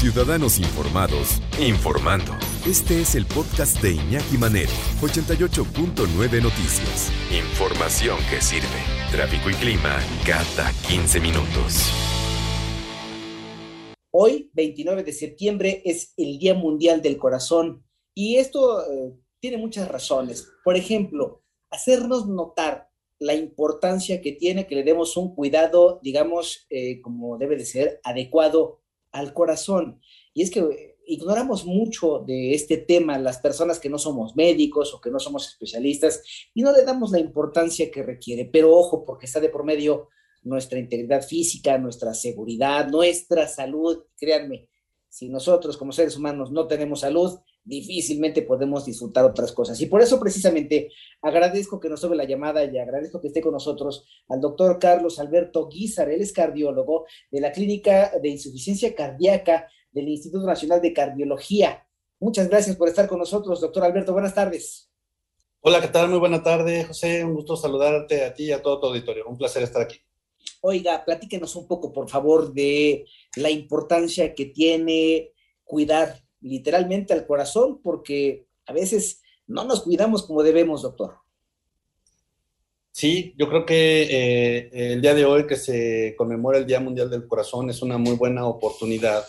[0.00, 2.32] Ciudadanos Informados, informando.
[2.66, 4.70] Este es el podcast de Iñaki Manero,
[5.02, 7.12] 88.9 Noticias.
[7.30, 8.80] Información que sirve.
[9.12, 11.92] Tráfico y clima cada 15 minutos.
[14.10, 19.86] Hoy, 29 de septiembre, es el Día Mundial del Corazón y esto eh, tiene muchas
[19.86, 20.50] razones.
[20.64, 27.02] Por ejemplo, hacernos notar la importancia que tiene que le demos un cuidado, digamos, eh,
[27.02, 28.80] como debe de ser, adecuado
[29.12, 30.00] al corazón.
[30.34, 35.00] Y es que ignoramos mucho de este tema las personas que no somos médicos o
[35.00, 36.22] que no somos especialistas
[36.54, 38.44] y no le damos la importancia que requiere.
[38.44, 40.08] Pero ojo, porque está de por medio
[40.42, 44.04] nuestra integridad física, nuestra seguridad, nuestra salud.
[44.16, 44.68] Créanme,
[45.08, 49.80] si nosotros como seres humanos no tenemos salud, difícilmente podemos disfrutar otras cosas.
[49.80, 50.90] Y por eso precisamente
[51.22, 55.18] agradezco que nos tome la llamada y agradezco que esté con nosotros al doctor Carlos
[55.18, 60.92] Alberto Guizar, él es cardiólogo de la Clínica de Insuficiencia Cardíaca del Instituto Nacional de
[60.92, 61.86] Cardiología.
[62.18, 64.12] Muchas gracias por estar con nosotros, doctor Alberto.
[64.12, 64.90] Buenas tardes.
[65.62, 66.08] Hola, ¿qué tal?
[66.08, 67.24] Muy buena tarde, José.
[67.24, 69.26] Un gusto saludarte a ti y a todo tu auditorio.
[69.26, 69.96] Un placer estar aquí.
[70.62, 73.06] Oiga, platíquenos un poco, por favor, de
[73.36, 75.32] la importancia que tiene
[75.64, 81.16] cuidar literalmente al corazón, porque a veces no nos cuidamos como debemos, doctor.
[82.92, 87.08] Sí, yo creo que eh, el día de hoy que se conmemora el Día Mundial
[87.08, 89.24] del Corazón es una muy buena oportunidad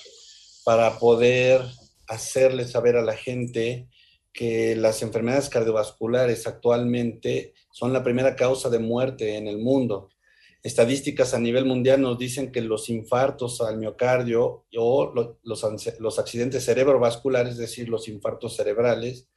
[0.65, 1.61] para poder
[2.07, 3.87] hacerle saber a la gente
[4.33, 10.09] que las enfermedades cardiovasculares actualmente son la primera causa de muerte en el mundo
[10.63, 17.53] estadísticas a nivel mundial nos dicen que los infartos al miocardio o los, accidentes cerebrovasculares,
[17.53, 19.27] es decir, los infartos cerebrales,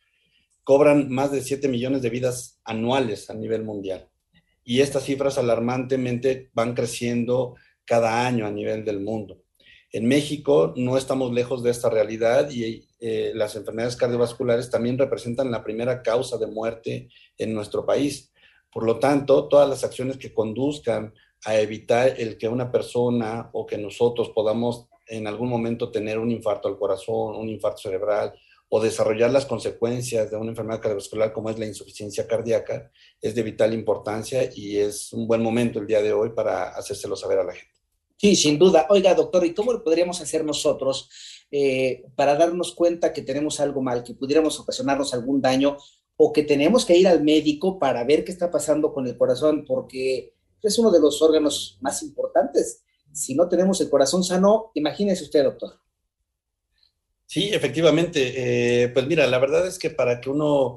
[0.62, 4.08] cobran más de 7 millones de vidas anuales a nivel mundial.
[4.64, 9.42] Y estas cifras alarmantemente van creciendo cada año a nivel del mundo.
[9.92, 15.50] En México no estamos lejos de esta realidad y eh, las enfermedades cardiovasculares también representan
[15.50, 17.08] la primera causa de muerte
[17.38, 18.32] en nuestro país.
[18.74, 21.14] Por lo tanto, todas las acciones que conduzcan
[21.44, 26.32] a evitar el que una persona o que nosotros podamos en algún momento tener un
[26.32, 28.34] infarto al corazón, un infarto cerebral
[28.68, 32.90] o desarrollar las consecuencias de una enfermedad cardiovascular como es la insuficiencia cardíaca,
[33.20, 37.14] es de vital importancia y es un buen momento el día de hoy para hacérselo
[37.14, 37.72] saber a la gente.
[38.16, 38.86] Sí, sin duda.
[38.90, 41.08] Oiga, doctor, ¿y cómo podríamos hacer nosotros
[41.52, 45.76] eh, para darnos cuenta que tenemos algo mal, que pudiéramos ocasionarnos algún daño
[46.16, 49.64] o que tenemos que ir al médico para ver qué está pasando con el corazón,
[49.66, 52.82] porque es uno de los órganos más importantes.
[53.12, 55.74] Si no tenemos el corazón sano, imagínese usted, doctor.
[57.26, 58.82] Sí, efectivamente.
[58.84, 60.76] Eh, pues mira, la verdad es que para que uno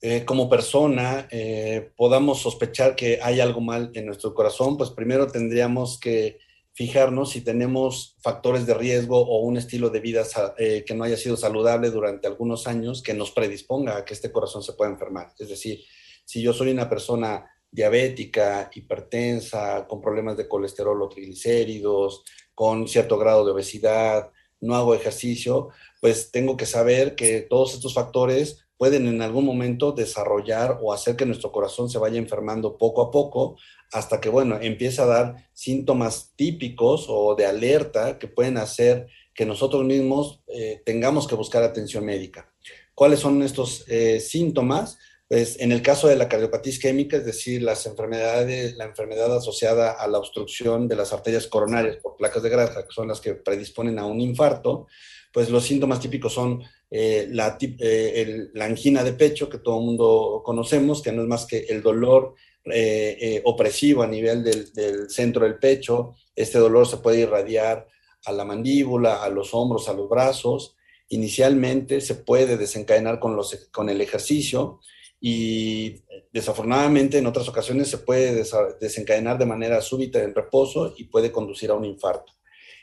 [0.00, 5.26] eh, como persona eh, podamos sospechar que hay algo mal en nuestro corazón, pues primero
[5.26, 6.38] tendríamos que
[6.80, 10.24] fijarnos si tenemos factores de riesgo o un estilo de vida
[10.56, 14.32] eh, que no haya sido saludable durante algunos años que nos predisponga a que este
[14.32, 15.30] corazón se pueda enfermar.
[15.38, 15.84] Es decir,
[16.24, 22.24] si yo soy una persona diabética, hipertensa, con problemas de colesterol o triglicéridos,
[22.54, 24.30] con cierto grado de obesidad,
[24.60, 29.92] no hago ejercicio, pues tengo que saber que todos estos factores pueden en algún momento
[29.92, 33.58] desarrollar o hacer que nuestro corazón se vaya enfermando poco a poco
[33.92, 39.44] hasta que, bueno, empieza a dar síntomas típicos o de alerta que pueden hacer que
[39.44, 42.50] nosotros mismos eh, tengamos que buscar atención médica.
[42.94, 44.98] ¿Cuáles son estos eh, síntomas?
[45.30, 49.92] Pues en el caso de la cardiopatía isquémica, es decir, las enfermedades, la enfermedad asociada
[49.92, 53.34] a la obstrucción de las arterias coronarias por placas de grasa, que son las que
[53.34, 54.88] predisponen a un infarto,
[55.32, 59.84] pues los síntomas típicos son eh, la, eh, la, angina de pecho, que todo el
[59.84, 65.10] mundo conocemos, que no es más que el dolor eh, opresivo a nivel del, del,
[65.10, 66.16] centro del pecho.
[66.34, 67.86] Este dolor se puede irradiar
[68.24, 70.74] a la mandíbula, a los hombros, a los brazos.
[71.10, 74.80] Inicialmente se puede desencadenar con, los, con el ejercicio
[75.20, 78.44] y desafortunadamente en otras ocasiones se puede
[78.80, 82.32] desencadenar de manera súbita en reposo y puede conducir a un infarto.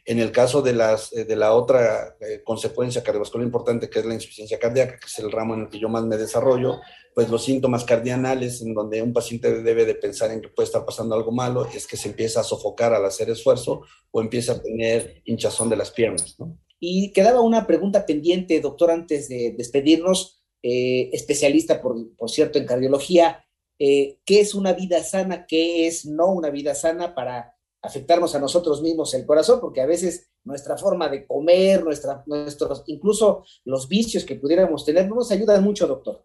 [0.05, 4.05] En el caso de, las, eh, de la otra eh, consecuencia cardiovascular importante, que es
[4.05, 6.79] la insuficiencia cardíaca, que es el ramo en el que yo más me desarrollo,
[7.13, 10.85] pues los síntomas cardianales en donde un paciente debe de pensar en que puede estar
[10.85, 14.61] pasando algo malo, es que se empieza a sofocar al hacer esfuerzo o empieza a
[14.61, 16.37] tener hinchazón de las piernas.
[16.79, 20.36] Y quedaba una pregunta pendiente, doctor, antes de despedirnos,
[20.69, 23.43] eh, especialista, por, cierto, en cardiología.
[23.79, 25.45] ¿Qué es una vida sana?
[25.45, 29.85] ¿Qué es no una vida sana para afectarnos a nosotros mismos el corazón, porque a
[29.85, 35.63] veces nuestra forma de comer, nuestros, incluso los vicios que pudiéramos tener, no nos ayudan
[35.63, 36.23] mucho, doctor.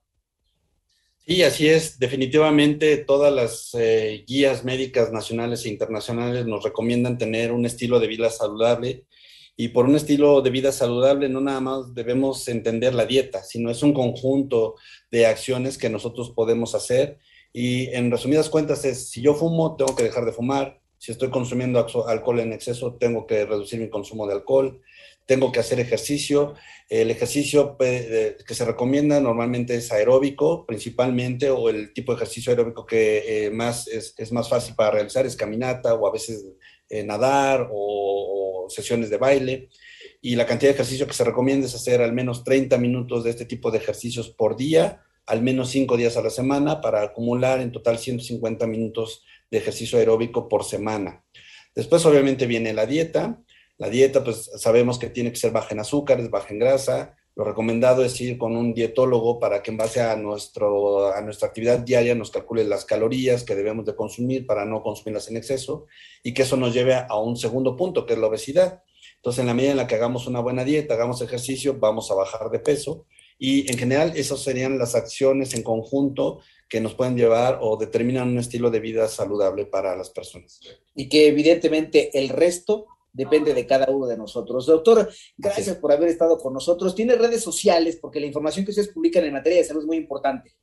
[1.24, 1.98] Sí, así es.
[1.98, 8.08] Definitivamente todas las eh, guías médicas nacionales e internacionales nos recomiendan tener un estilo de
[8.08, 9.06] vida saludable
[9.56, 13.70] Y por un estilo de vida saludable no nada más debemos entender la dieta, sino
[13.70, 14.76] es un conjunto
[15.10, 17.18] de acciones que nosotros podemos hacer.
[17.52, 20.80] Y en resumidas cuentas es, si yo fumo, tengo que dejar de fumar.
[20.98, 24.80] Si estoy consumiendo alcohol en exceso, tengo que reducir mi consumo de alcohol
[25.26, 26.54] tengo que hacer ejercicio.
[26.88, 32.84] El ejercicio que se recomienda normalmente es aeróbico, principalmente, o el tipo de ejercicio aeróbico
[32.84, 36.44] que eh, más es, más fácil para realizar es caminata o a veces
[36.88, 38.41] eh, nadar o,
[38.74, 39.68] sesiones de baile.
[40.20, 43.30] Y la cantidad de ejercicio que se recomienda es hacer al menos 30 minutos de
[43.30, 47.60] este tipo de ejercicios por día, al menos 5 días a la semana, para acumular
[47.60, 51.24] en total 150 minutos de ejercicio aeróbico por semana.
[51.74, 53.42] Después, obviamente, viene la dieta
[53.82, 57.16] la dieta, pues sabemos que tiene que ser baja en azúcares, baja en grasa.
[57.34, 61.48] Lo recomendado es ir con un dietólogo para que en base a, nuestro, a nuestra
[61.48, 65.86] actividad diaria nos calcule las calorías que debemos de consumir para no consumirlas en exceso
[66.22, 68.82] y que eso nos lleve a un segundo punto, que es la obesidad.
[69.16, 72.14] Entonces, en la medida en la que hagamos una buena dieta, hagamos ejercicio, vamos a
[72.14, 73.06] bajar de peso
[73.38, 78.28] y en general esas serían las acciones en conjunto que nos pueden llevar o determinan
[78.28, 80.60] un estilo de vida saludable para las personas.
[80.94, 84.66] Y que evidentemente el resto depende de cada uno de nosotros.
[84.66, 86.94] Doctor, gracias por haber estado con nosotros.
[86.94, 89.96] Tiene redes sociales porque la información que ustedes publican en materia de salud es muy
[89.96, 90.54] importante.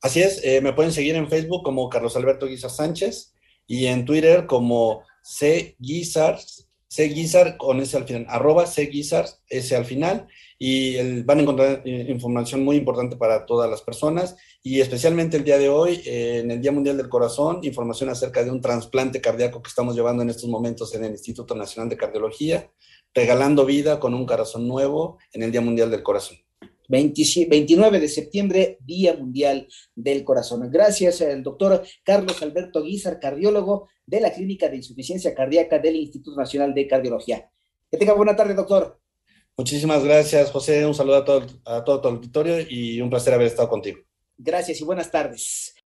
[0.00, 3.34] Así es, eh, me pueden seguir en Facebook como Carlos Alberto Guizar Sánchez
[3.66, 5.76] y en Twitter como C.
[5.78, 6.38] Guizar,
[6.88, 7.04] C.
[7.08, 8.86] Guizar con ese al final, arroba C.
[8.86, 10.26] Guizar, ese al final
[10.58, 15.44] y van a encontrar eh, información muy importante para todas las personas y especialmente el
[15.44, 19.20] día de hoy, eh, en el Día Mundial del Corazón, información acerca de un trasplante
[19.20, 22.70] cardíaco que estamos llevando en estos momentos en el Instituto Nacional de Cardiología,
[23.14, 26.38] regalando vida con un corazón nuevo en el Día Mundial del Corazón.
[26.88, 30.68] 29 de septiembre, Día Mundial del Corazón.
[30.70, 36.36] Gracias al doctor Carlos Alberto Guizar, cardiólogo de la Clínica de Insuficiencia Cardíaca del Instituto
[36.36, 37.50] Nacional de Cardiología.
[37.90, 38.98] Que tenga buena tarde, doctor.
[39.56, 40.86] Muchísimas gracias, José.
[40.86, 43.98] Un saludo a todo, a todo tu auditorio y un placer haber estado contigo.
[44.36, 45.74] Gracias y buenas tardes.